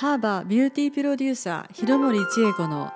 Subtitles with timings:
[0.00, 2.92] HABAビューティープロデューサー廣森知恵子の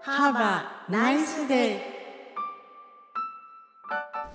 [0.00, 1.78] HABA NICE DAY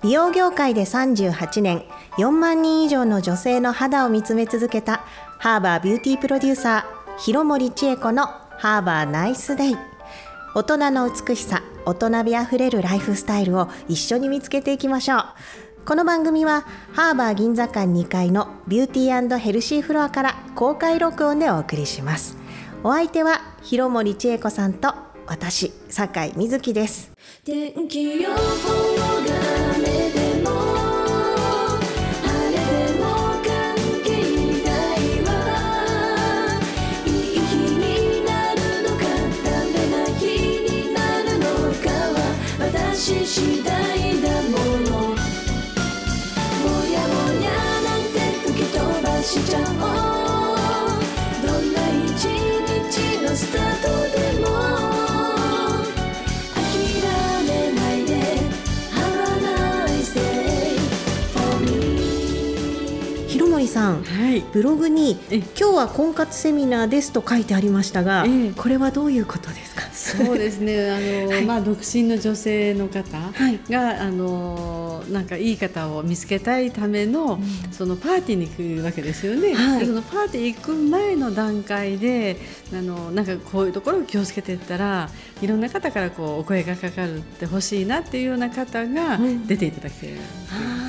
[0.04, 1.84] 美容業界で38年
[2.20, 5.04] 4万人以上の女性の肌を見つめ続けた
[5.40, 9.76] HABAビューティープロデューサー廣森知恵子の HABA NICE DAY
[10.54, 15.24] 大人の美しさ大人美あふれるライフスタイルを一緒に見つけていきましょう
[15.90, 22.38] この番組はHABA銀座館2階のビューティーヘルシーフロアから公開録音でお送りします。
[22.84, 24.94] お相手は廣森知恵子さんと
[25.26, 27.12] 私酒井瑞希です。
[27.44, 28.40] 天気予報が
[29.78, 30.52] 雨でも
[32.22, 33.06] 晴れでも
[33.42, 33.74] 関
[34.06, 34.12] 係
[34.64, 35.32] ないわ。
[37.08, 39.02] いい日になるのか
[39.44, 40.22] ダメな日
[40.70, 41.48] になるの
[41.82, 42.22] かは
[42.60, 43.79] 私次第。
[49.46, 50.09] 飛ば
[63.80, 64.42] さんはい。
[64.52, 68.52] ブログにえ「今日は婚活セミナーです」と書いてありましたが、ええ。
[68.56, 69.84] これはどういうことですか？
[69.92, 70.90] そうですね。
[70.92, 71.46] あの、はい。
[71.46, 73.60] まあ独身の女性の方はい。
[73.72, 77.40] が、あのなんかいい方を見つけたいための、
[77.72, 79.80] そのパーティーに行くわけですよね、はい。
[79.80, 82.38] でそのパーティー行く前の段階で
[82.74, 85.10] あのなんかこういうところを気をつけていったら
[85.42, 89.48] いろんな方からこうお声がかかるってほしいなっていうような方がうん。
[89.48, 90.26] 出ていただける感じで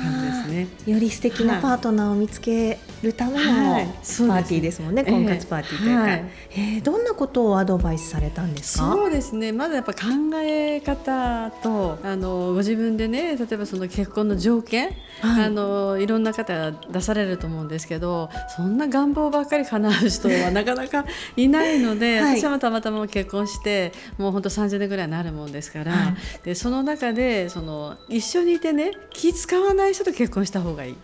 [0.51, 0.67] ね。
[0.85, 3.85] より素敵なパートナーを見つけるためのパはい。
[3.85, 5.11] ーティーですもんね、ええ。
[5.11, 6.25] 婚活パーティーというか、はい。
[6.51, 8.91] えーどんなことをアドバイスされたんですか？
[8.91, 9.51] そうですね。
[9.51, 9.99] まずやっぱ考
[10.43, 14.89] え方とあのご自分でね例えばその結婚の条件、
[15.21, 15.45] はい。
[15.45, 21.05] あのいろんな方出されると思うんですけどそんな願望ばっかり叶う人はなかなか
[21.37, 22.37] いないので、はい。
[22.39, 26.15] 私はたまたま結婚してもう本当30年ぐらいになるもんですから、はい。
[26.43, 30.95] でその中でその一緒にいてね気使わない人と結婚した方がいい。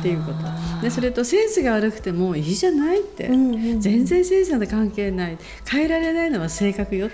[0.00, 0.38] っていうこと。
[0.82, 3.80] でそれとセンスが悪くてもいいじゃないって、うんうんうん。
[3.80, 5.38] 全然センスなんて関係ない。
[5.68, 7.10] 変えられないのは性格よ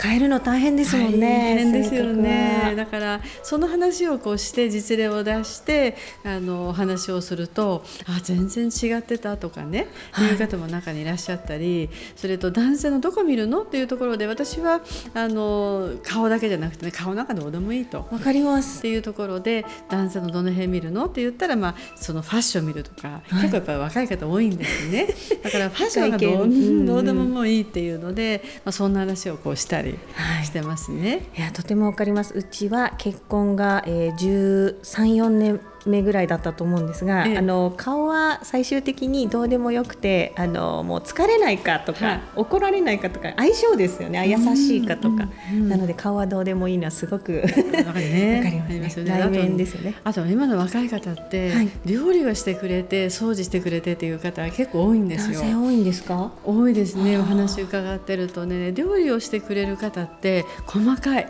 [0.00, 10.28] 変えるの大変ですもんね大変ですよ性ねだからその話をこうして実例を出してあのお話をするとあ全然違ってたとかね、はい。
[10.28, 14.80] いう方も中にいらっしゃったりそれと男性のどこ見るのっていうところで私は
[15.14, 18.06] あの顔だけじゃなくてね顔なんかどうでもいいと。
[18.10, 25.08] わかりまっすていうところで男性のどの辺見るのって言ったら、まあ、そのファッション見るとか、結構やっぱり若い方多いんですね。
[25.42, 31.26] だから ファッションがどうでももういいっていうので、まあ、そんな話をこうしたりはいしてますね。
[31.36, 37.38] いやとてもわかりますうちは結婚が、えー、134年目ぐらいだったと思うんですが、ええ。
[37.38, 42.20] あの顔は最終的にどうでもよくてあのもう疲れないかとか、はい。
[42.36, 44.18] 怒られないかとか相性ですよね。
[44.18, 45.62] あ優しいかとか、うん。
[45.62, 45.68] うん。
[45.68, 48.80] なので顔はどうでもいいのはすごく わかりますね。
[48.82, 49.18] ますよね。
[49.18, 49.94] 内面ですよね。
[50.04, 51.68] あと今の若い方って、はい。
[51.86, 55.40] 料理をしてくれて掃除してくれてっていう方は結構多いんですよ。
[55.40, 56.32] 男性多いんですか？
[56.44, 57.18] 多いですね。
[57.18, 58.72] お話伺ってるとね。
[58.72, 61.28] 料理をしてくれる方って細かい。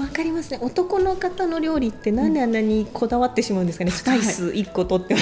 [0.00, 0.58] わかりますね。
[0.60, 3.83] 男の方の料理ってなんであんなにこだわってしまうんですか？
[3.84, 5.20] ね、スパイス一個取っても、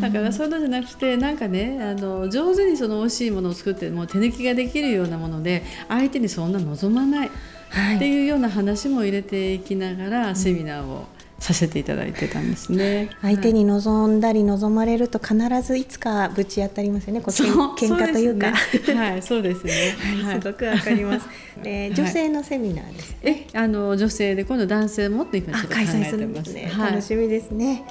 [0.00, 7.30] だからそういうのじゃなくてなんかねあの上手にその美味しいものを作ってもう手抜きができるようなもので相手にそんな望まない
[7.70, 11.06] はっていうような話も入れていきながらセミナーを
[11.44, 13.10] させていただいてたんですね。
[13.20, 17.32] 相手に望んだり望まれると必ずいつかぶち当たりますよねこう
[17.78, 18.54] 喧嘩というか
[18.96, 19.94] はい、そうですね。
[20.24, 21.26] はい、すごくわかります。
[21.62, 23.16] え女性のセミナーです。
[23.22, 26.50] え、あの女性で今度男性もって今ちょっあ、と考えてます。
[26.54, 26.70] ね。
[26.72, 27.84] はい楽しみですね。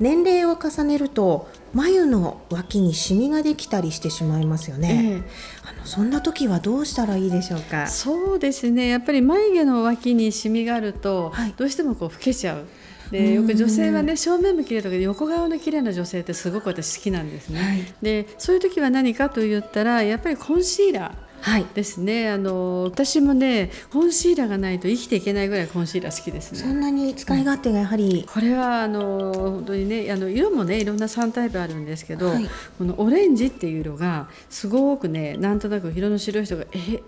[0.00, 5.22] 年齢を重ねると眉の脇にシミができたりしてしまいますよね。
[5.22, 7.86] ええあのそんな時はどうしたらいいでしょうか？
[7.86, 8.88] そうですね。
[8.88, 12.66] やっぱり眉毛の脇にシミがあると、はいどうしてもこう老けちゃう。
[13.08, 17.60] うでんよく女性はね正面も綺麗とか横顔の綺麗な女性ってすごく私好きなんですね。
[17.60, 21.28] はいでそういう時は何かと言ったらやっぱりコンシーラー。
[21.40, 21.66] はい。
[21.74, 26.58] ですねあの私もねコンシーラーがないと生きていけないぐらいコンシーラー好きですね。
[26.58, 37.02] そんなに使い勝手がやはり、これはあの本当にねあの色もねいろんな3タイプあるんですけど、はいこのオレンジっていう色がすごくねなんとなく色の白い人が「え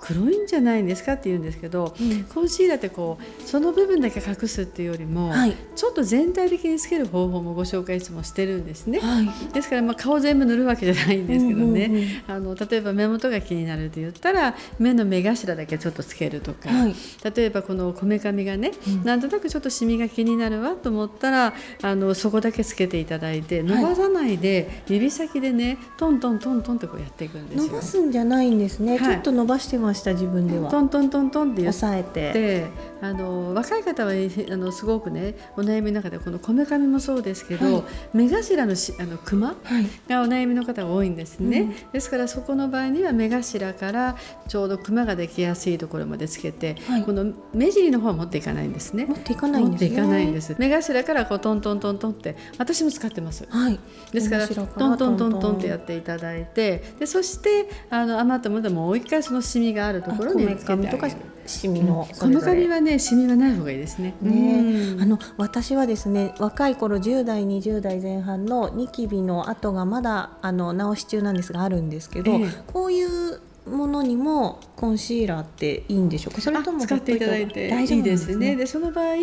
[0.00, 2.24] 黒いんじゃないんですか?」って言うんですけど、うん。
[2.24, 5.54] コンシーラーってこうその部分だけ隠すっていうよりも、はい。
[5.76, 8.98] ちょっと全体的につける方法もご紹介いつもしてるんですね。
[8.98, 9.28] はい。
[9.52, 12.08] ですからまあ顔全部塗るわけじゃないんですけどね、うんうんうん。
[12.26, 16.94] あの例えば目元が気にななると言ったら目の目頭だけちょっとつけるとか、はい。
[17.36, 18.72] 例えばこのこめかみがね、
[19.04, 27.72] なんとなくちょっとシミが気になるわと思ったらあのそこだけつけていただいて伸ばさないで、指先でねトントントントンとこうやっていくんですよ。
[27.72, 29.14] 伸ばすんじゃないんですね、はい。
[29.14, 30.70] ちょっと伸ばしてました自分では。
[30.70, 32.32] トントントントンって押さえて。
[32.32, 32.66] で
[33.00, 37.84] あの若い方はあのすごくねお悩みの中でこのこめかみもそうですけど、はい。
[38.12, 39.86] 目頭のしあのクマはい。
[40.08, 44.16] がお悩みの方が多いんですね、ですからそこの場合には目頭から
[44.48, 47.02] ちょうどクマができやすいところまでつけて、はい。
[47.02, 49.06] この目尻の方は持っていかないんですね。
[49.06, 49.88] 持っていかないんですね。
[49.88, 50.54] 持っていかないんです。
[50.58, 53.46] 目頭からこうトントントントンって私も使ってます。
[53.48, 53.80] はい。
[54.12, 54.66] ですからトン
[54.98, 55.16] トン。
[55.16, 60.98] トントンってやっっていただいてでそしてあの余ったものでもう一回そのシミがあるところこめにつけてあげる。
[60.98, 64.14] かみとかシミのこのそれぞれ髪はねシミがない方がいいですね。
[64.22, 65.02] ねうん。
[65.02, 72.48] あの私はですね若い頃10代20代前半のニキビの跡がまだあの直し中なんですがあるんですけど、ええ。
[72.66, 76.40] こういうものにもコンシーラーっていいんでしょうか？
[76.40, 78.50] それともあ使っていただいて大丈夫いいですすね。
[78.50, 79.16] ねでその場合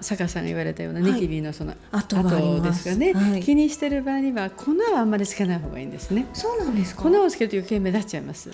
[0.00, 3.40] 坂さんが言われたようなはいニキビのその跡がありまですすかね、はい。
[3.42, 6.26] 気にしてる場合には粉はあんまりつけない方がいいんですね。
[6.32, 7.02] そうなんですか？
[7.02, 8.50] 粉をつけると余計目立っちゃいます。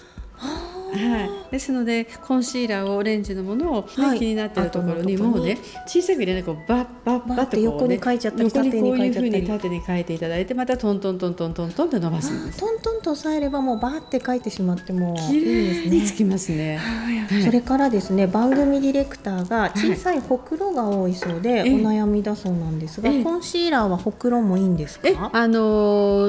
[0.93, 4.19] はい、ですのでコンシーラーをオレンジのものを、ねはい。
[4.19, 12.61] 気になってるところにもうね小さく入れないこうバッバッバッとこう、ね、横に書いちゃったり横にこういうふう縦に書いちゃった縦に書いていただいてまたトントントントントントンって伸ばすんです。
[12.61, 15.91] トントンと押さえればもうバーって書いてしまってもい綺いですね。
[15.91, 16.77] 麗につきますね。
[16.77, 17.19] はい。
[17.19, 17.43] はい。
[17.43, 21.75] それからですね番組ディレクターが小さいほくろが多いそうで、ええ。
[21.75, 23.25] お悩みだそうなんですが、ええ。
[23.25, 25.09] コンシーラーはほくろもいいんですか？
[25.09, 25.61] えあの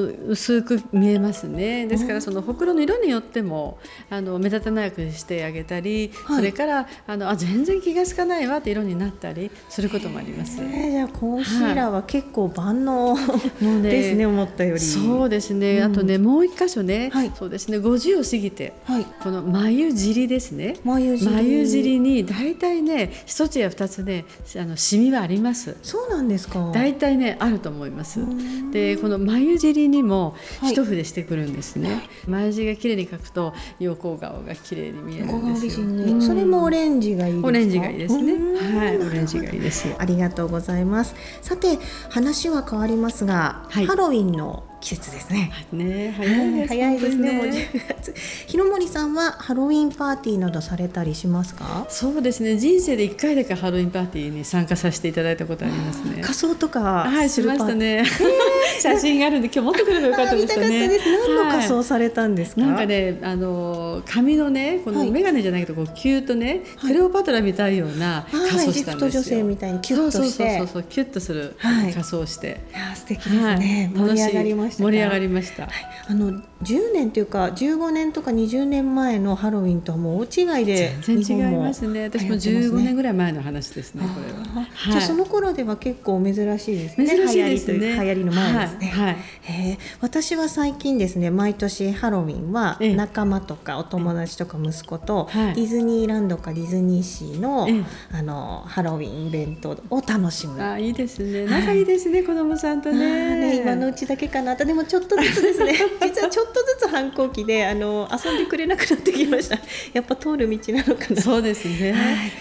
[0.01, 1.87] ー薄く見えますね。
[1.87, 3.77] ですからそのほくろの色によっても
[4.09, 6.35] あの目立たなくしてあげたり、はい。
[6.37, 10.61] それからあのあ全然気がつかないわって色になったりすることもあります。
[10.61, 13.15] えーじゃあコンシーラーは結構万能、も
[13.61, 14.79] うねですね思ったより。
[14.79, 15.91] そうですね、うん。
[15.91, 17.31] あとねもう一箇所ね、はい。
[17.33, 19.05] そうですね50を過ぎてはい。
[19.21, 20.77] この眉尻ですね。
[20.83, 21.31] 眉尻。
[21.31, 24.25] 眉尻に大体ね一つや二つね
[24.57, 25.77] あのシミはあります。
[25.81, 26.71] そうなんですか。
[26.73, 28.19] 大体ねあると思います。
[28.19, 28.71] ん。
[28.71, 30.71] でこの眉尻にもはい。
[30.73, 35.71] 一筆してくるんですね、眉尻が綺麗に描くと横顔が綺麗に見えるんですよ。
[35.71, 37.47] 人に、うんそれもオレンジがいいですか？
[37.47, 38.33] オレンジがいいですね。
[38.33, 38.77] うん。
[38.77, 41.15] はいオレンジがいいですありがとうございます。
[41.41, 41.77] さて
[42.09, 43.85] 話は変わりますが、はい。
[43.85, 45.51] ハロウィンの季節ですね。
[45.71, 48.13] ね早いです早いですねもう本当に10月。
[48.47, 51.85] 広森さんはハロウィンパーティーなどされたりしますか？
[51.89, 52.57] そうですね。
[52.57, 56.21] 人生で一回だけハロウィンパーティーに参加させていただいたことありますね。
[56.21, 58.03] 仮装とかはいしましたね。
[58.81, 60.87] 写真があるんで今日持ってくればよかったですよね。
[60.97, 61.67] 何の仮はい。
[61.67, 65.11] 装されたんですか、なんかね、あの髪のね、このはい。
[65.11, 69.21] 眼鏡じゃないけど、こうキューッとね、クレオパトラみたいような仮装したんですよ。
[69.21, 70.21] 女性みたいにキュッとして。
[70.21, 71.93] そうそうそうそう、キュッとするはい。
[71.93, 72.59] 仮装して。
[72.73, 75.69] いやー素敵ですね、盛り上がりましたか盛り上がりました。
[76.07, 76.31] あの
[76.63, 82.03] 10年というか15年とか20年前のハロウィンとはもう大違いで全然違いますね。
[82.05, 84.67] 私も流行ってます15年ぐらい前の話ですね、これは。
[84.87, 87.79] あじゃあその頃では結構珍しいですね珍しいですね。
[87.79, 89.05] 流行りというか流行りの前ですね、はい。
[89.05, 100.61] はいへー私は最近ですね毎年ハロウィンはええ仲間とかお友達とか息子とはいディズニーランドかディズニーシーの,、ええあのハロウィンイベントを楽しむ。
[100.61, 101.45] あ、いいですね。
[101.45, 102.91] 仲いいですね、子供さんと。
[102.91, 105.73] ね、今のうちだけかなとでもちょっとずつですね。
[106.01, 109.57] 実はちょっとずつ反抗期であの遊んでくれなくなってきました。
[109.93, 111.21] やっぱ通る道なのかな。
[111.21, 111.95] そうですね。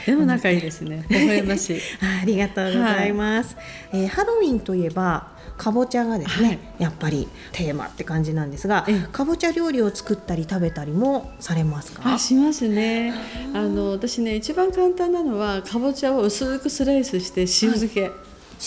[0.06, 1.04] でも仲いいですね。
[1.08, 1.80] 微笑ましい。
[2.00, 3.56] あ ありがとうございます、
[3.92, 6.58] えーハロウィンといえばかぼちゃがですね、はい。
[6.78, 9.08] やっぱりテーマって感じなんですがええ。
[9.12, 12.02] かぼちゃ料理を作ったり食べたりもされますか？
[12.14, 13.12] あしますね。
[13.54, 18.10] あの私ね一番簡単なのはかぼちゃを薄くスライスして塩漬け、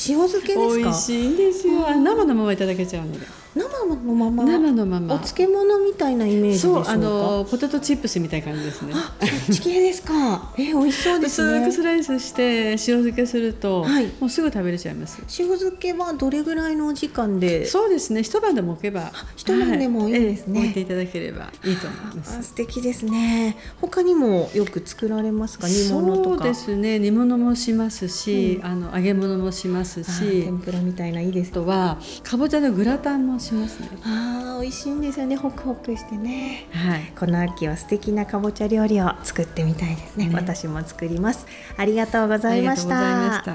[0.07, 0.75] 塩漬けですか？
[0.77, 1.88] 美味しいんですよ。
[1.88, 4.43] あ生のままいただけちゃうので生のまま？
[4.45, 5.15] 生のまま。
[5.15, 6.86] お漬物みたいなイメージでしょか？
[6.86, 8.93] そううあのポテトチップスみたいな感じですね。
[8.95, 9.13] あ
[9.45, 10.51] そっち系ですか？
[10.57, 11.60] え美味しそうですね。
[11.60, 14.07] 薄くスライスして塩漬けすると、はい。
[14.19, 15.19] もうすぐ食べれちゃいます。
[15.39, 17.65] 塩漬けはどれぐらいのお時間で？
[17.67, 18.24] そうですね。
[18.24, 20.60] 一晩でも置けば一晩でもいいですね。
[20.62, 22.38] はええ置いていただければいいと思います。
[22.39, 23.55] あ素敵ですね。
[23.81, 25.67] 他にもよく作られますか？
[25.67, 26.38] 煮物とか。
[26.38, 26.98] そうですね。
[26.98, 33.89] 煮物もしますし、あの揚げ物もしますあし天ぷらみたいないいですあとはかぼちゃのグラタンもしますね。
[34.03, 35.35] あー美味しいんですよね。
[35.35, 36.65] ホクホクしてね。
[36.71, 37.13] はい。
[37.17, 40.27] この秋は素敵なかぼちゃ料理を作ってみたいですね。
[40.27, 40.35] ね。
[40.35, 41.45] 私も作ります。
[41.77, 43.45] ありがとうござあいましりがとうございまたし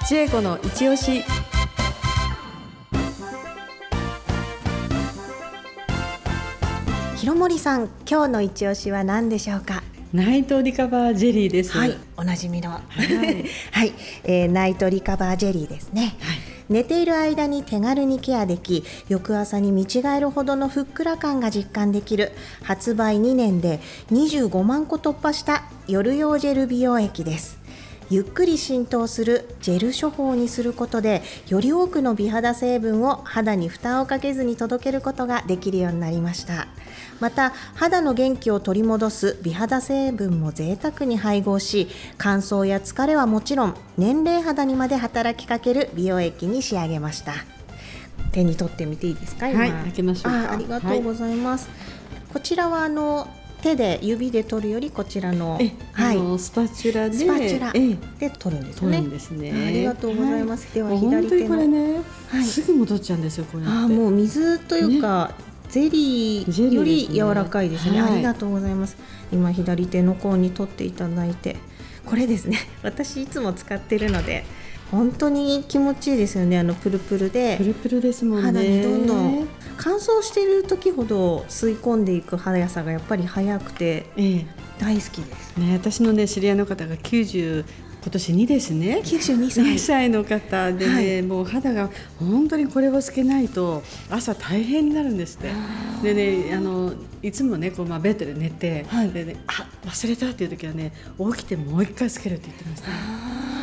[0.00, 0.06] た。
[0.06, 1.24] 千恵子の一押し。
[7.16, 9.82] 広森さん今日の一押しは何でしょうか？
[10.14, 11.76] ナイトリカバージェリーです。
[11.76, 12.70] はいおなじみの。
[12.70, 13.44] ははい。
[13.72, 13.92] はい、
[14.22, 16.14] えーナイトリカバージェリーですね、
[16.68, 22.30] 寝ている間に手軽にケアでき翌朝に見違えるほどのふっくら感が実感できる。
[22.62, 23.80] 発売2年で
[24.12, 27.58] 25万個突破した夜用ジェル美容液です
[28.10, 36.66] ゆっくり浸透するジェル処方にすることでより多くの美肌成分を肌に負担をかけずに届けることができるようになりました。
[37.20, 47.32] また肌の元気を取り戻す美肌成分も贅沢に配合し乾燥や疲れはもちろん年齢肌にまで働きかける美容液に仕上げました。
[48.32, 49.60] 手に取ってみていいですか今。
[49.60, 50.50] はい開けましょうか。
[50.50, 51.68] あありがとうございます、
[52.32, 53.28] こちらはあの
[53.64, 56.38] 手で指で取るよりこちらのえ、はい。
[56.38, 58.28] スパチュラでスパチュラええ。
[58.28, 59.18] で取るんですね。
[59.18, 59.66] すね。
[59.66, 60.72] ありがとうございます。
[60.74, 62.44] ではもう左手のね、はい。
[62.44, 63.76] すぐ戻っちゃうんですよこうやって。
[63.76, 65.32] あーもう水というか、
[65.70, 68.02] ゼリゼリーより柔らかいですね。
[68.02, 68.98] はいありがとうございます。
[69.32, 71.56] 今左手の甲に取っていただいて。
[72.04, 72.58] これですね。
[72.84, 74.44] 私いつも使ってるので
[74.90, 76.58] 本当に気持ちいいですよね。
[76.58, 77.56] あのプルプルで。
[77.56, 78.44] プルプルですもんね。
[78.44, 79.48] 肌にどんどん
[79.84, 84.46] 乾燥している時ほど吸い込んでいく速さがやっぱり速くてえ
[84.78, 85.54] 大好きです。
[85.58, 87.66] えね私のね知り合いの方が90
[88.00, 89.02] 今年2ですね。
[89.04, 89.64] 92歳。
[89.64, 91.22] 2歳の方でね、はい。
[91.22, 95.52] もう肌が本当にこれをつけないと朝大変になるんですって。
[96.02, 99.10] でねあのいつもねこうまあベッドで寝て、はい。
[99.10, 103.53] でねあ忘れたっていう時はね起きてもう一回つけるって言ってました、ね。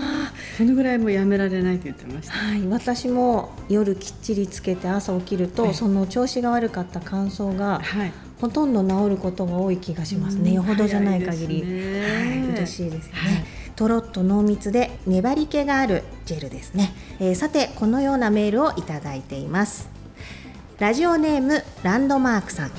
[0.57, 2.33] そのぐらいもうやめられないって言ってました。
[2.33, 5.73] はい、私も夜きっちりつけて朝起きると、はい。
[5.73, 8.11] その調子が悪かった乾燥がはい。
[8.39, 10.55] ほとんど治ることが多い気がしますね、うん。
[10.55, 12.01] よほどじゃない限り、ね。
[12.01, 13.43] はい、嬉しいですよね、はい。
[13.75, 19.89] とろっと濃密で粘り気があるジェルですね、えーさてこのようなメールをいただいています。
[20.79, 22.71] ラジオネームランドマークさん。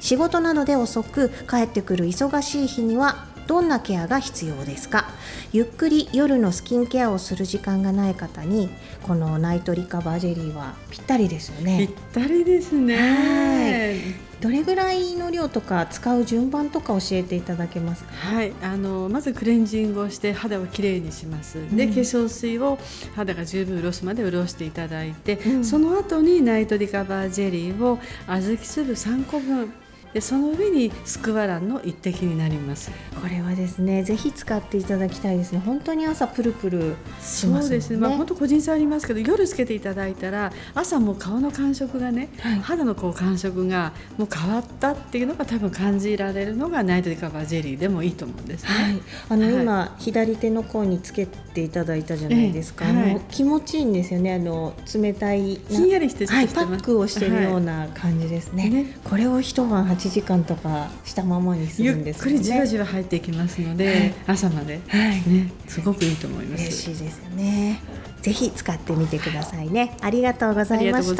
[0.00, 5.06] 仕事などで遅く帰ってくる忙しい日にはどんなケアが必要ですか？
[5.52, 8.70] ゆっくり夜のスキンケアをする時間がない方に
[9.02, 14.24] このナイトリカバージェリーはぴったりですよぴねったりですね。
[14.40, 18.12] どれぐらいの量とか使う順番とか教えていただけますか？
[18.14, 21.54] はい、あのまずクレンジングをして肌をきれいにします。
[21.74, 22.78] で、うん化粧水を
[23.14, 29.72] 肌が十分潤すまで潤していただいて、うんその後にナイトリカバージェリーを小豆粒3個分。
[30.14, 32.90] でその上にスクワランの一滴になります。
[33.20, 35.60] これはですねぜひ使っていただきたいですね。
[35.64, 37.62] 本当に朝プルプルしますね。
[37.62, 37.96] そうですね。
[37.96, 42.60] まあ本当個人差ありますけど、夜つけていただいたら朝もう顔の感触がね、はい。
[42.60, 48.68] 肌のこう感触がもう変わったっていうのが多分感じられるのがナイトリカバージェリーでもいいと思うんですね。
[48.70, 49.62] はい、あの、はい。
[49.62, 54.34] 今左手の甲につけていただいたじゃないですか、あの気持ちいいんですよね。
[54.34, 58.96] あの冷たいなひんやりしてはい、パックをしてるような感じですね,、ね。
[59.04, 62.30] これを一晩8時間とかしたままにすゆっるんですよね。
[62.32, 64.14] くりじわじわ入っていきますので、はい。
[64.26, 65.28] 朝まで、はい。
[65.28, 66.62] ね、すごくいいと思います。
[66.62, 67.80] 嬉しいですよね。
[68.22, 69.96] ぜひ使ってみてくださいね。
[70.00, 71.12] ありがとうございまし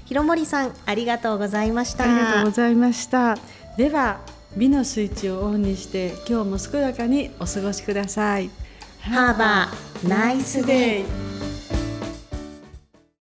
[0.05, 3.39] 広森さんありがとうございましたありがとうございました。
[3.79, 4.21] では
[4.57, 8.51] 美のスイッチをオンにして今日も健やかにお過ごしください。
[9.01, 11.32] ハーバーナイスデイ